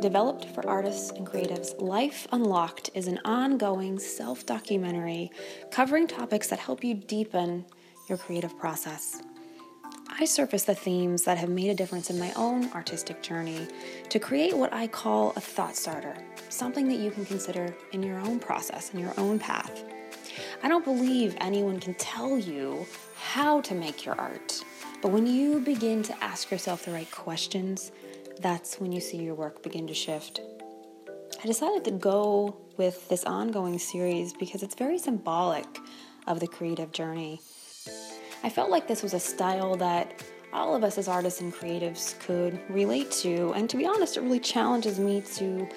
Developed 0.00 0.44
for 0.54 0.64
artists 0.68 1.10
and 1.10 1.26
creatives, 1.26 1.80
Life 1.80 2.28
Unlocked 2.30 2.90
is 2.94 3.08
an 3.08 3.18
ongoing 3.24 3.98
self 3.98 4.46
documentary 4.46 5.30
covering 5.72 6.06
topics 6.06 6.48
that 6.48 6.60
help 6.60 6.84
you 6.84 6.94
deepen 6.94 7.64
your 8.08 8.16
creative 8.16 8.56
process. 8.58 9.20
I 10.08 10.24
surface 10.24 10.64
the 10.64 10.74
themes 10.74 11.24
that 11.24 11.38
have 11.38 11.48
made 11.48 11.70
a 11.70 11.74
difference 11.74 12.10
in 12.10 12.18
my 12.18 12.32
own 12.34 12.72
artistic 12.72 13.22
journey 13.22 13.66
to 14.08 14.18
create 14.18 14.56
what 14.56 14.72
I 14.72 14.86
call 14.86 15.32
a 15.36 15.40
thought 15.40 15.76
starter, 15.76 16.16
something 16.48 16.88
that 16.88 16.98
you 16.98 17.10
can 17.10 17.24
consider 17.24 17.74
in 17.92 18.02
your 18.02 18.18
own 18.20 18.38
process, 18.38 18.92
in 18.92 19.00
your 19.00 19.14
own 19.18 19.38
path. 19.38 19.84
I 20.62 20.68
don't 20.68 20.84
believe 20.84 21.36
anyone 21.40 21.80
can 21.80 21.94
tell 21.94 22.38
you 22.38 22.86
how 23.16 23.60
to 23.62 23.74
make 23.74 24.04
your 24.04 24.14
art, 24.14 24.64
but 25.02 25.10
when 25.10 25.26
you 25.26 25.60
begin 25.60 26.02
to 26.04 26.24
ask 26.24 26.50
yourself 26.50 26.84
the 26.84 26.92
right 26.92 27.10
questions, 27.10 27.92
that's 28.40 28.80
when 28.80 28.92
you 28.92 29.00
see 29.00 29.18
your 29.18 29.34
work 29.34 29.62
begin 29.62 29.86
to 29.86 29.94
shift. 29.94 30.40
I 31.42 31.46
decided 31.46 31.84
to 31.84 31.90
go 31.92 32.56
with 32.76 33.08
this 33.08 33.24
ongoing 33.24 33.78
series 33.78 34.32
because 34.32 34.62
it's 34.62 34.74
very 34.74 34.98
symbolic 34.98 35.66
of 36.26 36.40
the 36.40 36.46
creative 36.46 36.92
journey. 36.92 37.40
I 38.42 38.50
felt 38.50 38.70
like 38.70 38.86
this 38.86 39.02
was 39.02 39.14
a 39.14 39.20
style 39.20 39.76
that 39.76 40.22
all 40.52 40.74
of 40.74 40.84
us 40.84 40.96
as 40.96 41.08
artists 41.08 41.40
and 41.40 41.52
creatives 41.52 42.18
could 42.20 42.60
relate 42.70 43.10
to, 43.10 43.52
and 43.54 43.68
to 43.68 43.76
be 43.76 43.86
honest, 43.86 44.16
it 44.16 44.20
really 44.20 44.40
challenges 44.40 44.98
me 44.98 45.20
to 45.34 45.68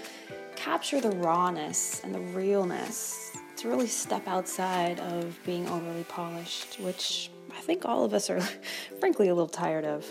capture 0.56 1.02
the 1.02 1.12
rawness 1.18 2.02
and 2.04 2.14
the 2.14 2.20
realness, 2.20 3.36
to 3.58 3.68
really 3.68 3.88
step 3.88 4.28
outside 4.28 5.00
of 5.00 5.38
being 5.44 5.68
overly 5.70 6.04
polished, 6.04 6.80
which 6.80 7.31
I 7.58 7.62
think 7.62 7.86
all 7.86 8.04
of 8.04 8.14
us 8.14 8.30
are 8.30 8.42
frankly 9.00 9.28
a 9.28 9.36
little 9.36 9.50
tired 9.50 9.86
of. 9.86 10.06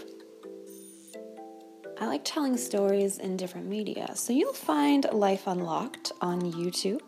I 2.00 2.06
like 2.06 2.22
telling 2.24 2.56
stories 2.56 3.18
in 3.18 3.36
different 3.36 3.66
media, 3.66 4.12
so 4.16 4.32
you'll 4.32 4.54
find 4.54 5.06
Life 5.12 5.46
Unlocked 5.46 6.12
on 6.22 6.40
YouTube, 6.40 7.02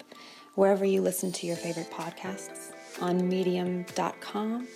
wherever 0.55 0.85
you 0.85 1.01
listen 1.01 1.33
to 1.33 1.47
your 1.47 1.57
favorite 1.57 1.91
podcasts, 1.91 2.73
on 3.01 3.27
medium.com, 3.27 4.69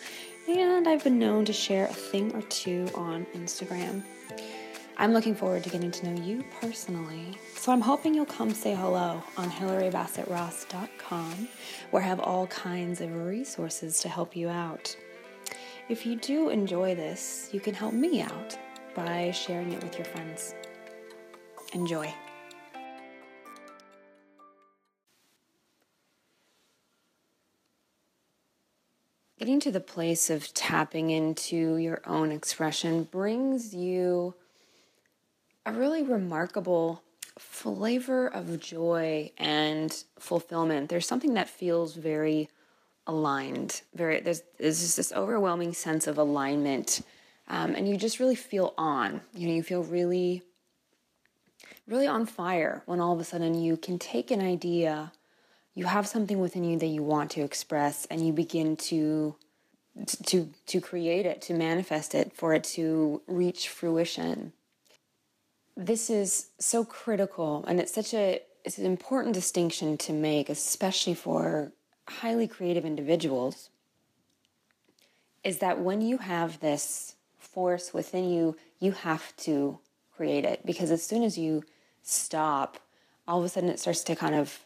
and 0.49 0.89
I've 0.89 1.05
been 1.05 1.19
known 1.19 1.45
to 1.45 1.53
share 1.53 1.85
a 1.85 1.93
thing 1.93 2.35
or 2.35 2.41
two 2.43 2.89
on 2.95 3.27
Instagram. 3.35 4.05
I'm 4.97 5.13
looking 5.13 5.35
forward 5.35 5.63
to 5.65 5.69
getting 5.69 5.91
to 5.91 6.11
know 6.11 6.23
you 6.23 6.43
personally, 6.63 7.37
so 7.55 7.71
I'm 7.71 7.83
hoping 7.83 8.15
you'll 8.15 8.25
come 8.25 8.55
say 8.55 8.75
hello 8.75 9.23
on 9.37 9.51
HillaryBassettRoss.com, 9.51 11.49
where 11.91 12.03
I 12.03 12.07
have 12.07 12.21
all 12.21 12.47
kinds 12.47 13.03
of 13.03 13.15
resources 13.15 14.01
to 14.01 14.09
help 14.09 14.35
you 14.35 14.49
out. 14.49 14.97
If 15.89 16.05
you 16.05 16.17
do 16.17 16.49
enjoy 16.49 16.97
this, 16.97 17.49
you 17.53 17.61
can 17.61 17.73
help 17.73 17.95
me 17.95 18.21
out 18.21 18.59
by 18.97 19.31
sharing 19.31 19.73
it 19.73 19.81
with 19.85 19.97
your 19.97 20.05
friends. 20.07 20.53
Enjoy. 21.75 22.13
Getting 29.39 29.61
to 29.61 29.71
the 29.71 29.79
place 29.79 30.29
of 30.29 30.53
tapping 30.55 31.11
into 31.11 31.77
your 31.77 32.01
own 32.05 32.33
expression 32.33 33.05
brings 33.05 33.73
you 33.73 34.35
a 35.65 35.73
really 35.73 36.03
remarkable 36.03 37.05
flavor 37.39 38.27
of 38.27 38.59
joy 38.59 39.31
and 39.39 40.03
fulfillment. 40.19 40.89
There's 40.89 41.07
something 41.07 41.35
that 41.35 41.49
feels 41.49 41.95
very 41.95 42.49
aligned. 43.07 43.83
Very 43.95 44.21
there's 44.21 44.43
there's 44.59 44.81
just 44.81 44.97
this 44.97 45.13
overwhelming 45.13 45.73
sense 45.73 46.07
of 46.07 46.19
alignment 46.19 47.03
um, 47.49 47.75
and 47.75 47.89
you 47.89 47.97
just 47.97 48.19
really 48.19 48.35
feel 48.35 48.75
on. 48.77 49.21
You 49.35 49.49
know, 49.49 49.55
you 49.55 49.63
feel 49.63 49.85
really, 49.85 50.43
really 51.87 52.07
on 52.07 52.27
fire 52.27 52.83
when 52.87 53.01
all 53.01 53.15
of 53.15 53.21
a 53.21 53.25
sudden 53.25 53.55
you 53.55 53.77
can 53.77 53.99
take 53.99 54.31
an 54.31 54.41
idea, 54.41 55.13
you 55.75 55.87
have 55.87 56.07
something 56.07 56.39
within 56.39 56.65
you 56.65 56.79
that 56.79 56.87
you 56.87 57.03
want 57.03 57.31
to 57.33 57.43
express, 57.43 58.07
and 58.07 58.27
you 58.27 58.33
begin 58.33 58.77
to 58.77 59.37
to 60.27 60.51
to 60.67 60.81
create 60.81 61.27
it, 61.27 61.41
to 61.43 61.55
manifest 61.55 62.15
it, 62.15 62.33
for 62.33 62.55
it 62.55 62.65
to 62.65 63.23
reach 63.27 63.69
fruition. 63.69 64.53
This 65.77 66.11
is 66.11 66.49
so 66.59 66.85
critical, 66.85 67.65
and 67.69 67.79
it's 67.79 67.95
such 67.95 68.13
a 68.13 68.41
it's 68.65 68.79
an 68.79 68.87
important 68.87 69.35
distinction 69.35 69.97
to 69.99 70.13
make, 70.13 70.49
especially 70.49 71.15
for 71.15 71.71
highly 72.09 72.49
creative 72.49 72.85
individuals. 72.85 73.71
Is 75.45 75.59
that 75.59 75.81
when 75.81 76.01
you 76.01 76.19
have 76.19 76.61
this 76.61 77.15
force 77.39 77.95
within 77.95 78.29
you, 78.29 78.57
you 78.81 78.93
have 78.93 79.37
to 79.39 79.79
create 80.17 80.45
it 80.45 80.65
because 80.67 80.91
as 80.91 81.03
soon 81.03 81.23
as 81.23 81.39
you 81.39 81.63
stop, 82.03 82.79
all 83.29 83.39
of 83.39 83.45
a 83.45 83.49
sudden 83.49 83.69
it 83.69 83.79
starts 83.79 84.03
to 84.05 84.17
kind 84.17 84.35
of 84.35 84.61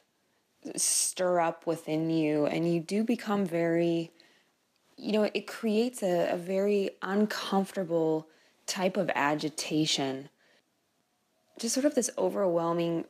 stir 0.77 1.41
up 1.41 1.67
within 1.67 2.11
you 2.11 2.47
and 2.47 2.73
you 2.73 2.81
do 2.81 3.03
become 3.03 3.47
very 3.47 4.11
you 4.97 5.13
know 5.13 5.29
it 5.33 5.47
creates 5.47 6.03
a, 6.03 6.31
a 6.31 6.37
very 6.37 6.91
uncomfortable 7.03 8.29
type 8.67 8.97
of 8.97 9.11
agitation 9.15 10.29
just 11.59 11.75
sort 11.75 11.87
of 11.87 11.95
this 11.95 12.11
overwhelming 12.19 13.05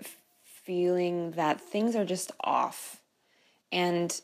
feeling 0.44 1.32
that 1.32 1.60
things 1.60 1.96
are 1.96 2.04
just 2.04 2.30
off 2.42 2.99
and 3.72 4.20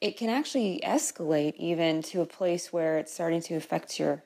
it 0.00 0.16
can 0.16 0.30
actually 0.30 0.80
escalate 0.84 1.54
even 1.56 2.02
to 2.02 2.20
a 2.20 2.26
place 2.26 2.72
where 2.72 2.98
it's 2.98 3.12
starting 3.12 3.42
to 3.42 3.54
affect 3.54 3.98
your 3.98 4.22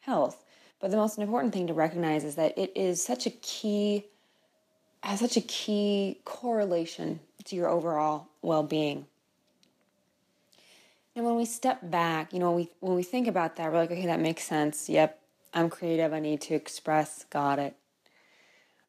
health. 0.00 0.44
But 0.80 0.90
the 0.90 0.96
most 0.96 1.18
important 1.18 1.52
thing 1.52 1.66
to 1.66 1.74
recognize 1.74 2.24
is 2.24 2.36
that 2.36 2.56
it 2.58 2.72
is 2.74 3.02
such 3.02 3.26
a 3.26 3.30
key, 3.30 4.06
has 5.02 5.20
such 5.20 5.36
a 5.36 5.42
key 5.42 6.20
correlation 6.24 7.20
to 7.44 7.56
your 7.56 7.68
overall 7.68 8.28
well-being. 8.42 9.06
And 11.16 11.24
when 11.24 11.36
we 11.36 11.44
step 11.44 11.78
back, 11.82 12.32
you 12.32 12.40
know, 12.40 12.50
when 12.50 12.56
we 12.56 12.70
when 12.80 12.96
we 12.96 13.04
think 13.04 13.28
about 13.28 13.56
that, 13.56 13.70
we're 13.70 13.78
like, 13.78 13.90
okay, 13.92 14.06
that 14.06 14.20
makes 14.20 14.42
sense. 14.42 14.88
Yep, 14.88 15.20
I'm 15.52 15.70
creative. 15.70 16.12
I 16.12 16.18
need 16.18 16.40
to 16.42 16.54
express. 16.54 17.24
Got 17.30 17.60
it. 17.60 17.76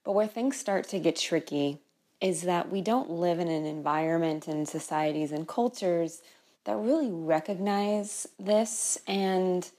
But 0.03 0.14
where 0.14 0.28
things 0.28 0.58
start 0.58 0.88
to 0.90 1.00
get 1.00 1.18
tricky 1.18 1.81
is 2.22 2.44
that 2.44 2.72
we 2.72 2.81
don't 2.81 3.09
live 3.09 3.40
in 3.40 3.48
an 3.48 3.66
environment 3.66 4.48
and 4.48 4.68
societies 4.68 5.31
and 5.31 5.48
cultures 5.48 6.22
that 6.64 6.78
really 6.78 7.12
recognize 7.12 8.28
this 8.40 8.98
and 9.08 9.70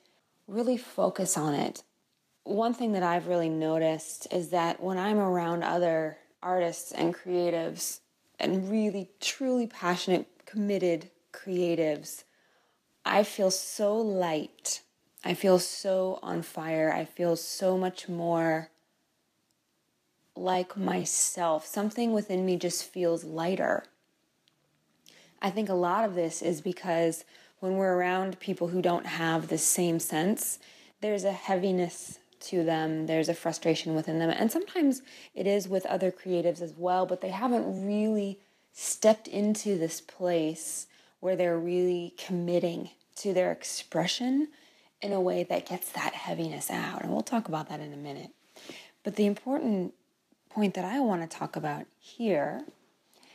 really 0.46 0.76
focus 0.76 1.36
on 1.36 1.54
it. 1.54 1.82
One 2.44 2.74
thing 2.74 2.92
that 2.92 3.02
I've 3.02 3.26
really 3.26 3.48
noticed 3.48 4.28
is 4.32 4.50
that 4.50 4.80
when 4.80 4.98
I'm 4.98 5.18
around 5.18 5.64
other 5.64 6.18
artists 6.42 6.92
and 6.92 7.14
creatives 7.14 8.00
and 8.38 8.70
really 8.70 9.08
truly 9.20 9.66
passionate, 9.66 10.26
committed 10.46 11.10
creatives, 11.32 12.22
I 13.04 13.24
feel 13.24 13.50
so 13.50 13.96
light. 13.96 14.82
I 15.24 15.34
feel 15.34 15.58
so 15.58 16.20
on 16.22 16.42
fire. 16.42 16.92
I 16.92 17.04
feel 17.04 17.34
so 17.34 17.76
much 17.76 18.08
more 18.08 18.70
like 20.36 20.76
myself. 20.76 21.66
Something 21.66 22.12
within 22.12 22.44
me 22.44 22.56
just 22.56 22.84
feels 22.84 23.24
lighter. 23.24 23.84
I 25.40 25.50
think 25.50 25.68
a 25.68 25.74
lot 25.74 26.04
of 26.04 26.14
this 26.14 26.42
is 26.42 26.60
because 26.60 27.24
when 27.60 27.76
we're 27.76 27.94
around 27.94 28.40
people 28.40 28.68
who 28.68 28.82
don't 28.82 29.06
have 29.06 29.48
the 29.48 29.58
same 29.58 29.98
sense, 29.98 30.58
there's 31.00 31.24
a 31.24 31.32
heaviness 31.32 32.18
to 32.38 32.64
them, 32.64 33.06
there's 33.06 33.28
a 33.28 33.34
frustration 33.34 33.94
within 33.94 34.18
them. 34.18 34.30
And 34.30 34.52
sometimes 34.52 35.02
it 35.34 35.46
is 35.46 35.68
with 35.68 35.86
other 35.86 36.10
creatives 36.10 36.60
as 36.60 36.74
well, 36.76 37.06
but 37.06 37.20
they 37.20 37.30
haven't 37.30 37.86
really 37.86 38.38
stepped 38.72 39.26
into 39.26 39.78
this 39.78 40.00
place 40.00 40.86
where 41.20 41.34
they're 41.34 41.58
really 41.58 42.14
committing 42.18 42.90
to 43.16 43.32
their 43.32 43.50
expression 43.50 44.48
in 45.00 45.12
a 45.12 45.20
way 45.20 45.42
that 45.44 45.66
gets 45.66 45.90
that 45.92 46.12
heaviness 46.12 46.70
out. 46.70 47.02
And 47.02 47.10
we'll 47.10 47.22
talk 47.22 47.48
about 47.48 47.68
that 47.68 47.80
in 47.80 47.92
a 47.92 47.96
minute. 47.96 48.30
But 49.02 49.16
the 49.16 49.26
important 49.26 49.94
point 50.56 50.72
that 50.72 50.86
I 50.86 51.00
want 51.00 51.20
to 51.20 51.38
talk 51.38 51.54
about 51.54 51.84
here 51.98 52.64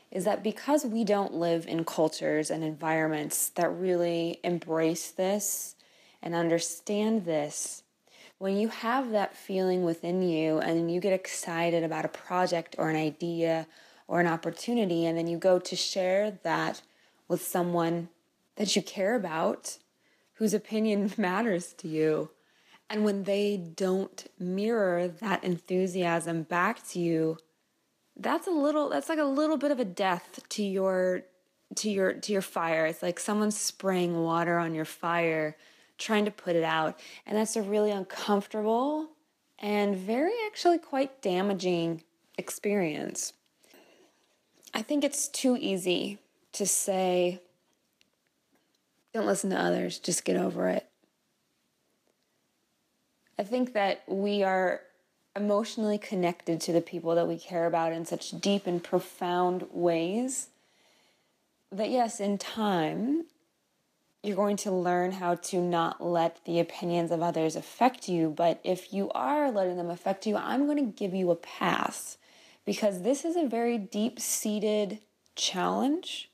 is 0.10 0.26
that 0.26 0.42
because 0.42 0.84
we 0.84 1.04
don't 1.04 1.36
live 1.36 1.68
in 1.68 1.86
cultures 1.86 2.50
and 2.50 2.64
environments 2.64 3.50
that 3.50 3.70
really 3.70 4.40
embrace 4.44 5.12
this 5.12 5.76
and 6.24 6.34
understand 6.34 7.26
this, 7.26 7.84
when 8.40 8.58
you 8.58 8.70
have 8.70 9.12
that 9.12 9.38
feeling 9.38 9.84
within 9.84 10.24
you 10.24 10.58
and 10.58 10.92
you 10.92 11.00
get 11.00 11.14
excited 11.14 11.84
about 11.84 12.06
a 12.06 12.08
project 12.08 12.76
or 12.80 12.90
an 12.90 12.96
idea 12.96 13.68
or 14.08 14.20
an 14.20 14.26
opportunity, 14.26 15.06
and 15.06 15.16
then 15.16 15.28
you 15.28 15.38
go 15.38 15.60
to 15.60 15.76
share 15.76 16.40
that 16.42 16.82
with 17.28 17.44
someone 17.44 18.10
that 18.56 18.76
you 18.76 18.82
care 18.82 19.14
about, 19.14 19.78
whose 20.34 20.56
opinion 20.56 21.14
matters 21.18 21.72
to 21.74 21.88
you, 21.88 22.32
and 22.92 23.04
when 23.04 23.24
they 23.24 23.58
don't 23.58 24.28
mirror 24.38 25.08
that 25.08 25.44
enthusiasm 25.44 26.44
back 26.44 26.88
to 26.90 27.00
you, 27.00 27.38
that's 28.16 28.46
a 28.46 28.52
little 28.52 28.90
that's 28.90 29.10
like 29.10 29.18
a 29.18 29.24
little 29.24 29.58
bit 29.58 29.72
of 29.72 29.80
a 29.80 29.86
death 29.86 30.42
to 30.50 30.64
your 30.64 31.24
to 31.78 31.90
your 31.90 32.14
to 32.14 32.34
your 32.34 32.42
fire 32.42 32.86
it's 32.86 33.02
like 33.02 33.18
someone 33.18 33.50
spraying 33.50 34.22
water 34.22 34.60
on 34.60 34.76
your 34.76 34.86
fire 34.86 35.56
trying 36.02 36.26
to 36.26 36.32
put 36.32 36.56
it 36.56 36.64
out. 36.64 37.00
And 37.26 37.38
that's 37.38 37.56
a 37.56 37.62
really 37.62 37.92
uncomfortable 37.92 39.12
and 39.60 39.96
very 39.96 40.34
actually 40.48 40.80
quite 40.80 41.22
damaging 41.22 42.04
experience. 42.38 43.34
I 44.74 44.82
think 44.82 45.04
it's 45.04 45.28
too 45.28 45.58
easy 45.60 46.18
to 46.54 46.66
say, 46.66 47.40
don't 49.14 49.28
listen 49.28 49.50
to 49.52 49.60
others, 49.60 50.00
just 50.00 50.26
get 50.26 50.38
over 50.38 50.68
it. 50.68 50.91
I 53.38 53.44
think 53.44 53.74
that 53.74 54.04
we 54.08 54.44
are 54.44 54.82
emotionally 55.36 55.98
connected 55.98 56.60
to 56.62 56.74
the 56.74 56.82
people 56.82 57.16
that 57.16 57.28
we 57.28 57.38
care 57.38 57.66
about 57.66 57.94
in 57.94 58.06
such 58.06 58.32
deep 58.32 58.68
and 58.68 58.84
profound 58.84 59.66
ways 59.72 60.50
that, 61.72 61.90
yes, 61.90 62.20
in 62.20 62.38
time, 62.38 63.26
you're 64.24 64.36
going 64.36 64.58
to 64.58 64.72
learn 64.72 65.14
how 65.14 65.36
to 65.36 65.60
not 65.62 66.04
let 66.04 66.44
the 66.46 66.60
opinions 66.60 67.12
of 67.12 67.22
others 67.22 67.56
affect 67.56 68.08
you. 68.08 68.30
But 68.30 68.60
if 68.64 68.94
you 68.94 69.10
are 69.12 69.50
letting 69.50 69.78
them 69.78 69.90
affect 69.90 70.28
you, 70.28 70.36
I'm 70.36 70.66
going 70.66 70.78
to 70.78 71.00
give 71.00 71.14
you 71.14 71.32
a 71.32 71.36
pass 71.36 72.18
because 72.66 73.02
this 73.02 73.26
is 73.26 73.36
a 73.36 73.48
very 73.48 73.78
deep 73.78 74.20
seated 74.20 75.00
challenge 75.36 76.30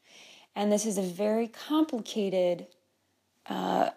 and 0.55 0.71
this 0.71 0.85
is 0.85 0.97
a 0.97 1.03
very 1.03 1.47
complicated 1.47 2.67
uh, 3.47 3.91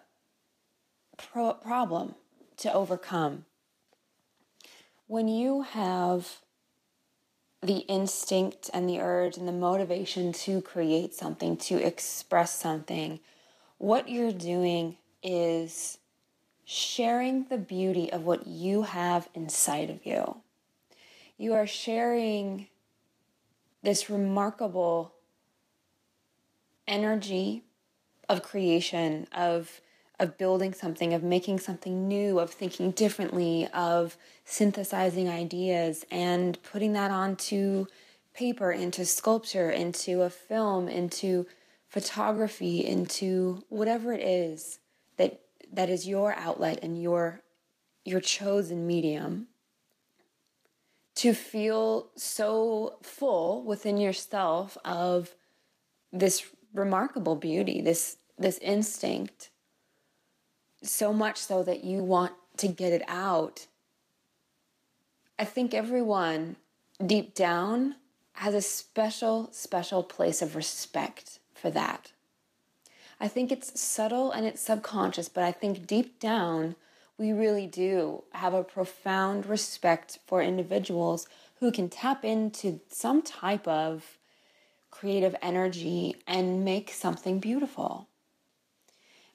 pro- 1.17 1.53
problem 1.55 2.15
to 2.61 2.73
overcome 2.73 3.45
when 5.07 5.27
you 5.27 5.63
have 5.63 6.37
the 7.61 7.79
instinct 7.79 8.69
and 8.73 8.87
the 8.87 9.01
urge 9.01 9.35
and 9.35 9.45
the 9.45 9.51
motivation 9.51 10.31
to 10.31 10.61
create 10.61 11.13
something, 11.13 11.57
to 11.57 11.75
express 11.75 12.57
something, 12.57 13.19
what 13.77 14.07
you're 14.07 14.31
doing 14.31 14.95
is 15.21 15.97
sharing 16.63 17.43
the 17.49 17.57
beauty 17.57 18.09
of 18.11 18.23
what 18.23 18.47
you 18.47 18.83
have 18.83 19.27
inside 19.33 19.89
of 19.89 20.05
you. 20.05 20.37
You 21.37 21.55
are 21.55 21.67
sharing 21.67 22.67
this 23.83 24.09
remarkable 24.09 25.13
energy 26.87 27.63
of 28.29 28.43
creation, 28.43 29.27
of 29.35 29.81
of 30.21 30.37
building 30.37 30.71
something, 30.71 31.15
of 31.15 31.23
making 31.23 31.59
something 31.59 32.07
new, 32.07 32.37
of 32.37 32.51
thinking 32.51 32.91
differently, 32.91 33.67
of 33.73 34.15
synthesizing 34.45 35.27
ideas 35.27 36.05
and 36.11 36.61
putting 36.61 36.93
that 36.93 37.09
onto 37.09 37.87
paper, 38.35 38.71
into 38.71 39.03
sculpture, 39.03 39.71
into 39.71 40.21
a 40.21 40.29
film, 40.29 40.87
into 40.87 41.47
photography, 41.89 42.85
into 42.85 43.63
whatever 43.69 44.13
it 44.13 44.21
is 44.21 44.79
that 45.17 45.41
that 45.73 45.89
is 45.89 46.07
your 46.07 46.33
outlet 46.35 46.79
and 46.83 47.01
your 47.01 47.41
your 48.05 48.21
chosen 48.21 48.85
medium 48.85 49.47
to 51.15 51.33
feel 51.33 52.09
so 52.15 52.97
full 53.01 53.63
within 53.63 53.97
yourself 53.97 54.77
of 54.85 55.33
this 56.13 56.45
remarkable 56.73 57.35
beauty, 57.35 57.81
this 57.81 58.17
this 58.37 58.59
instinct 58.59 59.49
so 60.81 61.13
much 61.13 61.37
so 61.37 61.63
that 61.63 61.83
you 61.83 62.03
want 62.03 62.33
to 62.57 62.67
get 62.67 62.93
it 62.93 63.03
out. 63.07 63.67
I 65.37 65.45
think 65.45 65.73
everyone 65.73 66.57
deep 67.05 67.33
down 67.33 67.95
has 68.33 68.53
a 68.53 68.61
special, 68.61 69.49
special 69.51 70.03
place 70.03 70.41
of 70.41 70.55
respect 70.55 71.39
for 71.53 71.69
that. 71.71 72.11
I 73.19 73.27
think 73.27 73.51
it's 73.51 73.79
subtle 73.79 74.31
and 74.31 74.45
it's 74.45 74.61
subconscious, 74.61 75.29
but 75.29 75.43
I 75.43 75.51
think 75.51 75.85
deep 75.85 76.19
down, 76.19 76.75
we 77.17 77.31
really 77.31 77.67
do 77.67 78.23
have 78.33 78.53
a 78.53 78.63
profound 78.63 79.45
respect 79.45 80.17
for 80.25 80.41
individuals 80.41 81.27
who 81.59 81.71
can 81.71 81.87
tap 81.87 82.25
into 82.25 82.79
some 82.89 83.21
type 83.21 83.67
of 83.67 84.17
creative 84.89 85.35
energy 85.41 86.15
and 86.25 86.65
make 86.65 86.91
something 86.91 87.39
beautiful. 87.39 88.07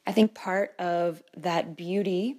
I 0.06 0.12
think 0.12 0.34
part 0.34 0.74
of 0.78 1.22
that 1.36 1.76
beauty, 1.76 2.36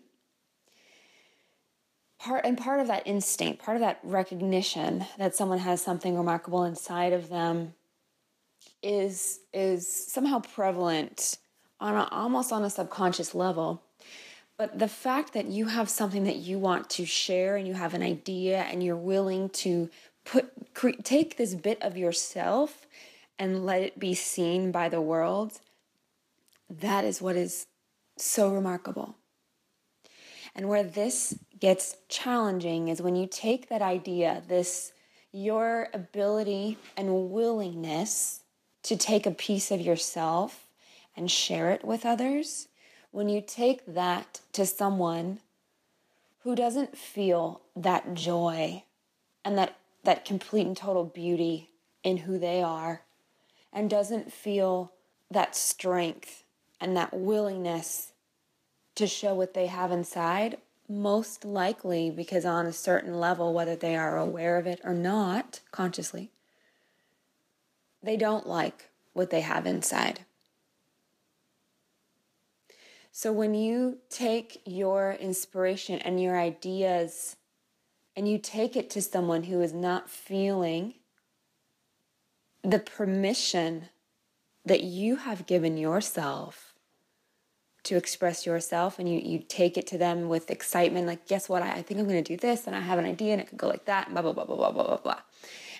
part 2.20 2.46
and 2.46 2.58
part 2.58 2.80
of 2.80 2.88
that 2.88 3.04
instinct, 3.06 3.62
part 3.62 3.76
of 3.76 3.82
that 3.82 4.00
recognition 4.04 5.06
that 5.18 5.36
someone 5.36 5.60
has 5.60 5.82
something 5.82 6.18
remarkable 6.18 6.64
inside 6.64 7.14
of 7.14 7.30
them 7.30 7.74
is 8.82 9.40
is 9.54 9.88
somehow 9.88 10.40
prevalent 10.40 11.38
on 11.80 11.96
a, 11.96 12.08
almost 12.12 12.52
on 12.52 12.64
a 12.64 12.70
subconscious 12.70 13.36
level. 13.36 13.84
But 14.58 14.80
the 14.80 14.88
fact 14.88 15.34
that 15.34 15.48
you 15.48 15.68
have 15.68 15.90
something 15.90 16.24
that 16.24 16.38
you 16.38 16.58
want 16.58 16.90
to 16.92 17.06
share 17.06 17.58
and 17.58 17.68
you 17.68 17.76
have 17.76 17.94
an 17.94 18.02
idea 18.02 18.62
and 18.62 18.82
you're 18.82 18.96
willing 18.96 19.50
to 19.50 19.90
put 20.26 20.74
cre- 20.74 21.02
take 21.04 21.38
this 21.38 21.54
bit 21.54 21.82
of 21.82 21.98
yourself 21.98 22.88
and 23.38 23.66
let 23.66 23.82
it 23.82 24.00
be 24.00 24.16
seen 24.16 24.72
by 24.72 24.90
the 24.90 25.02
world 25.02 25.60
that 26.70 27.06
is 27.06 27.22
what 27.22 27.36
is 27.36 27.68
so 28.18 28.54
remarkable. 28.54 29.16
And 30.56 30.68
where 30.70 30.84
this 30.84 31.38
gets 31.60 31.98
challenging 32.10 32.88
is 32.88 33.02
when 33.02 33.16
you 33.16 33.28
take 33.28 33.70
that 33.70 33.82
idea, 33.82 34.44
this 34.48 34.92
your 35.32 35.90
ability 35.94 36.78
and 36.96 37.32
willingness 37.32 38.42
to 38.84 38.96
take 38.96 39.26
a 39.26 39.32
piece 39.32 39.70
of 39.72 39.82
yourself 39.82 40.68
and 41.16 41.30
share 41.30 41.72
it 41.72 41.84
with 41.84 42.06
others, 42.06 42.68
when 43.12 43.30
you 43.30 43.42
take 43.46 43.86
that 43.86 44.42
to 44.54 44.66
someone 44.66 45.40
who 46.40 46.56
doesn't 46.56 46.98
feel 46.98 47.62
that 47.76 48.14
joy 48.14 48.84
and 49.44 49.58
that, 49.58 49.76
that 50.04 50.26
complete 50.26 50.66
and 50.66 50.78
total 50.78 51.04
beauty 51.04 51.70
in 52.04 52.18
who 52.18 52.40
they 52.40 52.62
are, 52.62 53.02
and 53.74 53.90
doesn't 53.90 54.32
feel 54.32 54.94
that 55.30 55.56
strength 55.56 56.44
and 56.80 56.96
that 56.96 57.14
willingness 57.14 58.12
to 58.96 59.08
show 59.08 59.34
what 59.34 59.54
they 59.54 59.68
have 59.68 59.92
inside, 59.92 60.58
most 60.90 61.46
likely 61.46 62.10
because 62.10 62.46
on 62.46 62.66
a 62.66 62.74
certain 62.74 63.20
level, 63.20 63.54
whether 63.54 63.76
they 63.76 63.96
are 63.96 64.18
aware 64.18 64.58
of 64.58 64.66
it 64.66 64.80
or 64.84 64.94
not 64.94 65.60
consciously, 65.72 66.32
they 68.02 68.18
don't 68.18 68.48
like 68.48 68.90
what 69.14 69.30
they 69.30 69.42
have 69.42 69.66
inside. 69.66 70.22
So 73.12 73.34
when 73.34 73.56
you 73.56 73.98
take 74.10 74.62
your 74.66 75.14
inspiration 75.14 76.00
and 76.00 76.22
your 76.22 76.40
ideas 76.40 77.36
and 78.16 78.30
you 78.30 78.38
take 78.38 78.76
it 78.76 78.92
to 78.92 79.02
someone 79.02 79.44
who 79.44 79.62
is 79.62 79.74
not 79.74 80.10
feeling 80.10 80.94
the 82.64 82.80
permission 82.80 83.90
that 84.66 84.82
you 84.82 85.16
have 85.16 85.48
given 85.48 85.78
yourself 85.78 86.67
to 87.88 87.96
express 87.96 88.46
yourself 88.46 89.00
and 89.00 89.08
you, 89.10 89.20
you 89.20 89.40
take 89.40 89.78
it 89.78 89.88
to 89.88 89.98
them 89.98 90.28
with 90.28 90.52
excitement 90.52 91.08
like 91.08 91.26
guess 91.28 91.48
what? 91.48 91.62
I, 91.62 91.72
I 91.72 91.82
think 91.82 92.00
i'm 92.00 92.08
going 92.08 92.24
to 92.24 92.34
do 92.34 92.38
this 92.38 92.68
and 92.68 92.76
i 92.76 92.80
have 92.82 93.00
an 93.00 93.06
idea 93.06 93.32
and 93.32 93.42
it 93.42 93.48
could 93.48 93.58
go 93.58 93.68
like 93.68 93.86
that 93.86 94.12
blah 94.12 94.22
blah 94.22 94.34
blah 94.34 94.46
blah 94.46 94.56
blah 94.56 94.72
blah 94.72 94.84
blah 94.84 94.98
blah. 94.98 95.20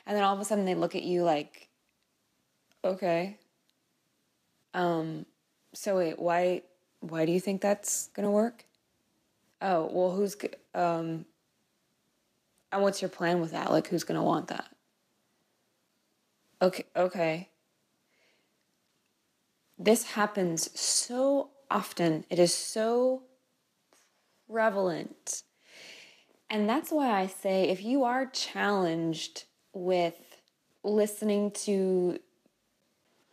And 0.06 0.16
then 0.16 0.24
all 0.24 0.34
of 0.34 0.40
a 0.40 0.46
sudden 0.46 0.64
they 0.64 0.76
look 0.76 0.96
at 0.96 1.04
you 1.04 1.24
like 1.24 1.68
okay. 2.84 3.38
Um 4.74 5.26
so 5.74 5.98
wait 5.98 6.18
why 6.18 6.62
why 7.02 7.26
do 7.26 7.32
you 7.34 7.42
think 7.42 7.62
that's 7.62 8.08
going 8.10 8.26
to 8.26 8.32
work? 8.32 8.64
Oh 9.62 9.90
well 9.92 10.12
who's 10.12 10.38
um 10.74 11.26
and 12.72 12.82
what's 12.82 13.02
your 13.02 13.10
plan 13.10 13.42
with 13.42 13.52
that? 13.52 13.70
Like 13.70 13.88
who's 13.88 14.06
going 14.06 14.20
to 14.20 14.24
want 14.24 14.48
that? 14.48 14.70
Okay 16.62 16.86
okay. 16.96 17.50
This 19.78 20.04
happens 20.04 20.72
so 20.80 21.50
often. 21.70 22.26
It 22.30 22.40
is 22.40 22.54
so 22.54 23.24
prevalent. 24.50 25.44
And 26.50 26.70
that's 26.70 26.92
why 26.92 27.12
I 27.12 27.28
say 27.28 27.70
if 27.70 27.84
you 27.84 28.04
are 28.04 28.26
challenged 28.26 29.44
with 29.74 30.16
listening 30.84 31.52
to 31.52 32.20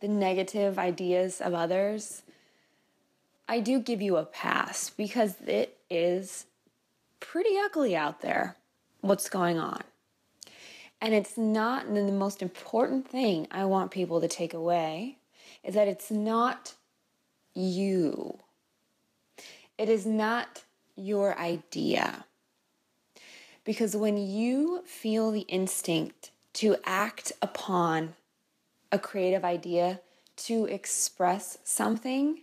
the 0.01 0.07
negative 0.07 0.77
ideas 0.77 1.41
of 1.41 1.53
others, 1.53 2.23
I 3.47 3.59
do 3.59 3.79
give 3.79 4.01
you 4.01 4.17
a 4.17 4.25
pass 4.25 4.89
because 4.89 5.39
it 5.41 5.77
is 5.89 6.45
pretty 7.19 7.57
ugly 7.57 7.95
out 7.95 8.21
there 8.21 8.57
what's 9.01 9.29
going 9.29 9.59
on. 9.59 9.81
And 11.01 11.13
it's 11.13 11.37
not 11.37 11.93
the 11.93 12.03
most 12.11 12.41
important 12.41 13.07
thing 13.07 13.47
I 13.51 13.65
want 13.65 13.91
people 13.91 14.21
to 14.21 14.27
take 14.27 14.53
away 14.53 15.17
is 15.63 15.75
that 15.75 15.87
it's 15.87 16.11
not 16.11 16.74
you. 17.55 18.39
It 19.77 19.89
is 19.89 20.05
not 20.05 20.63
your 20.95 21.37
idea. 21.39 22.25
Because 23.63 23.95
when 23.95 24.17
you 24.17 24.83
feel 24.85 25.31
the 25.31 25.41
instinct 25.41 26.31
to 26.53 26.77
act 26.85 27.31
upon 27.41 28.15
a 28.91 28.99
creative 28.99 29.43
idea, 29.43 30.01
to 30.37 30.65
express 30.65 31.57
something, 31.63 32.41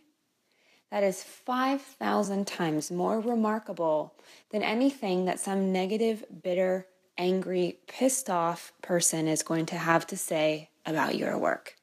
that 0.91 1.03
is 1.03 1.23
5,000 1.23 2.47
times 2.47 2.91
more 2.91 3.21
remarkable 3.21 4.15
than 4.51 4.63
anything 4.63 5.25
that 5.25 5.41
some 5.41 5.73
negative, 5.73 6.25
bitter, 6.43 6.87
angry, 7.17 7.79
pissed 7.87 8.29
off 8.29 8.73
person 8.83 9.29
is 9.29 9.43
going 9.43 9.67
to 9.67 9.77
have 9.77 10.07
to 10.09 10.17
say 10.17 10.69
about 10.85 11.17
your 11.17 11.39
work. 11.39 11.77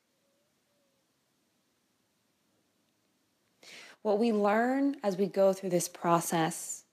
What 4.01 4.19
we 4.19 4.31
learn 4.31 4.97
as 5.03 5.17
we 5.17 5.27
go 5.27 5.53
through 5.53 5.71
this 5.71 5.89
process 5.89 6.83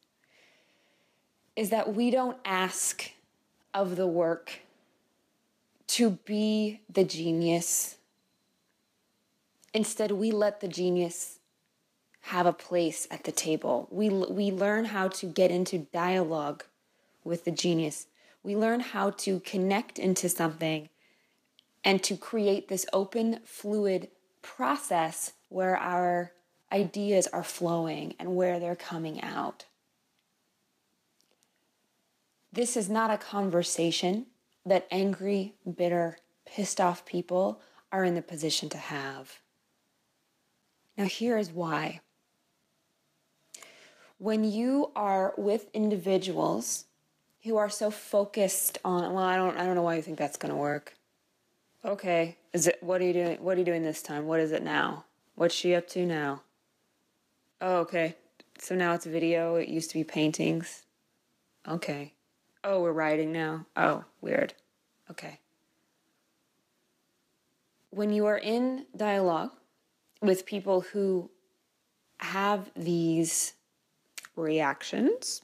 is 1.54 1.70
that 1.70 1.94
we 1.94 2.10
don't 2.10 2.36
ask 2.44 3.12
of 3.72 3.96
the 3.96 4.06
work 4.06 4.60
to 5.88 6.10
be 6.10 6.80
the 6.92 7.04
genius. 7.04 7.96
Instead, 9.72 10.10
we 10.10 10.30
let 10.30 10.60
the 10.60 10.68
genius 10.68 11.38
have 12.22 12.46
a 12.46 12.52
place 12.52 13.06
at 13.10 13.22
the 13.22 13.32
table. 13.32 13.86
We, 13.90 14.08
we 14.08 14.50
learn 14.50 14.86
how 14.86 15.08
to 15.08 15.26
get 15.26 15.52
into 15.52 15.78
dialogue 15.78 16.64
with 17.22 17.44
the 17.44 17.52
genius. 17.52 18.08
We 18.42 18.56
learn 18.56 18.80
how 18.80 19.10
to 19.10 19.40
connect 19.40 19.98
into 19.98 20.28
something 20.28 20.88
and 21.84 22.02
to 22.02 22.16
create 22.16 22.66
this 22.66 22.84
open, 22.92 23.40
fluid 23.44 24.08
process 24.42 25.34
where 25.48 25.76
our 25.76 26.32
ideas 26.72 27.26
are 27.28 27.44
flowing 27.44 28.14
and 28.18 28.36
where 28.36 28.58
they're 28.58 28.76
coming 28.76 29.22
out. 29.22 29.66
This 32.52 32.76
is 32.76 32.88
not 32.88 33.10
a 33.10 33.18
conversation 33.18 34.26
that 34.64 34.86
angry, 34.90 35.54
bitter, 35.76 36.18
pissed 36.44 36.80
off 36.80 37.04
people 37.04 37.60
are 37.92 38.04
in 38.04 38.14
the 38.14 38.22
position 38.22 38.68
to 38.70 38.78
have. 38.78 39.40
Now, 40.96 41.04
here 41.04 41.36
is 41.36 41.50
why. 41.50 42.00
When 44.18 44.44
you 44.44 44.90
are 44.96 45.34
with 45.36 45.68
individuals 45.74 46.86
who 47.42 47.56
are 47.56 47.68
so 47.68 47.90
focused 47.90 48.78
on, 48.84 49.12
well, 49.12 49.24
I 49.24 49.36
don't, 49.36 49.56
I 49.58 49.64
don't 49.64 49.74
know 49.74 49.82
why 49.82 49.96
you 49.96 50.02
think 50.02 50.18
that's 50.18 50.38
going 50.38 50.52
to 50.52 50.56
work. 50.56 50.96
Okay, 51.84 52.36
is 52.52 52.66
it? 52.66 52.82
What 52.82 53.00
are 53.00 53.04
you 53.04 53.12
doing? 53.12 53.36
What 53.36 53.56
are 53.56 53.60
you 53.60 53.64
doing 53.64 53.84
this 53.84 54.02
time? 54.02 54.26
What 54.26 54.40
is 54.40 54.50
it 54.50 54.62
now? 54.62 55.04
What's 55.36 55.54
she 55.54 55.74
up 55.74 55.86
to 55.88 56.04
now? 56.04 56.42
Oh, 57.60 57.78
okay. 57.78 58.16
So 58.58 58.74
now 58.74 58.94
it's 58.94 59.06
video. 59.06 59.56
It 59.56 59.68
used 59.68 59.90
to 59.90 59.98
be 59.98 60.04
paintings. 60.04 60.84
Okay. 61.66 62.12
Oh, 62.64 62.82
we're 62.82 62.92
writing 62.92 63.32
now. 63.32 63.66
Oh, 63.76 64.04
weird. 64.20 64.54
Okay. 65.10 65.40
When 67.90 68.12
you 68.12 68.26
are 68.26 68.38
in 68.38 68.86
dialogue 68.96 69.52
with 70.20 70.46
people 70.46 70.82
who 70.82 71.30
have 72.18 72.70
these 72.76 73.54
reactions, 74.34 75.42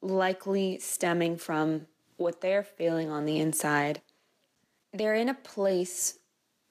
likely 0.00 0.78
stemming 0.78 1.36
from 1.36 1.86
what 2.16 2.40
they're 2.40 2.62
feeling 2.62 3.10
on 3.10 3.26
the 3.26 3.38
inside, 3.38 4.00
they're 4.92 5.14
in 5.14 5.28
a 5.28 5.34
place 5.34 6.18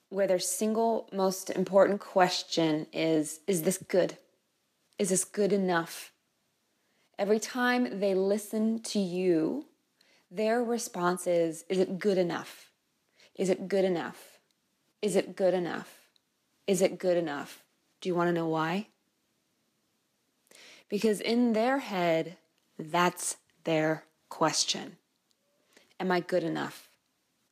where 0.08 0.26
their 0.26 0.38
single 0.38 1.08
most 1.12 1.50
important 1.50 2.00
question 2.00 2.86
is 2.92 3.40
Is 3.46 3.62
this 3.62 3.78
good? 3.78 4.16
Is 4.98 5.10
this 5.10 5.24
good 5.24 5.52
enough? 5.52 6.12
Every 7.18 7.38
time 7.38 8.00
they 8.00 8.14
listen 8.14 8.80
to 8.84 8.98
you, 8.98 9.66
their 10.30 10.62
response 10.62 11.26
is 11.26 11.64
Is 11.68 11.78
it 11.78 11.98
good 11.98 12.18
enough? 12.18 12.70
Is 13.34 13.50
it 13.50 13.68
good 13.68 13.84
enough? 13.84 14.38
Is 15.02 15.16
it 15.16 15.36
good 15.36 15.54
enough? 15.54 16.00
Is 16.66 16.80
it 16.82 16.98
good 16.98 17.16
enough? 17.16 17.62
Do 18.00 18.08
you 18.08 18.14
want 18.14 18.28
to 18.28 18.32
know 18.32 18.48
why? 18.48 18.88
Because 20.88 21.20
in 21.20 21.52
their 21.52 21.78
head, 21.78 22.36
that's 22.78 23.36
their 23.64 24.04
question 24.28 24.96
Am 25.98 26.10
I 26.10 26.20
good 26.20 26.44
enough? 26.44 26.90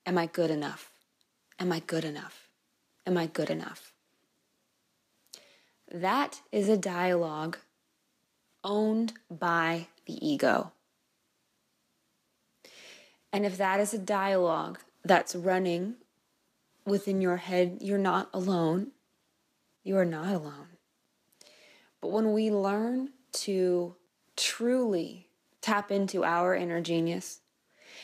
Am 0.07 0.19
I 0.19 0.27
good 0.27 0.51
enough? 0.51 0.91
Am 1.59 1.73
I 1.73 1.81
good 1.81 2.05
enough? 2.05 2.49
Am 3.07 3.17
I 3.17 3.27
good 3.27 3.51
enough? 3.51 3.94
That 5.95 6.41
is 6.51 6.69
a 6.69 6.77
dialogue 6.77 7.57
owned 8.65 9.13
by 9.31 9.87
the 10.07 10.27
ego. 10.27 10.73
And 13.33 13.47
if 13.47 13.57
that 13.59 13.79
is 13.79 13.95
a 13.95 13.99
dialogue 13.99 14.81
that's 15.05 15.37
running 15.37 15.95
within 16.85 17.21
your 17.21 17.37
head, 17.37 17.79
you're 17.81 17.97
not 17.97 18.29
alone. 18.35 18.89
You 19.85 19.97
are 19.97 20.05
not 20.05 20.35
alone. 20.35 20.79
But 22.01 22.11
when 22.11 22.33
we 22.33 22.51
learn 22.51 23.11
to 23.45 23.95
truly 24.37 25.29
tap 25.61 25.93
into 25.93 26.25
our 26.25 26.57
inner 26.57 26.81
genius 26.81 27.39